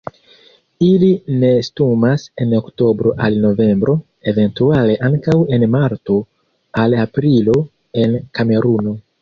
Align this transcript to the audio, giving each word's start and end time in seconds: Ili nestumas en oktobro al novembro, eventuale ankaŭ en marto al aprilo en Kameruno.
Ili 0.85 1.09
nestumas 1.41 2.23
en 2.45 2.55
oktobro 2.61 3.13
al 3.27 3.37
novembro, 3.45 3.95
eventuale 4.33 4.97
ankaŭ 5.11 5.37
en 5.59 5.69
marto 5.77 6.19
al 6.85 7.01
aprilo 7.05 7.61
en 8.07 8.21
Kameruno. 8.41 9.01